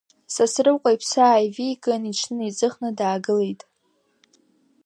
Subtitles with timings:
[0.33, 3.61] Сасрыҟәа иԥсы ааивиган, иҽынеиҵыхны даагылеит.